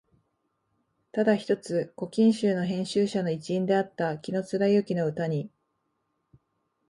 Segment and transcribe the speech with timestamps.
[1.11, 5.51] ただ一つ「古今集」の編集者の一員であった紀貫之の歌に、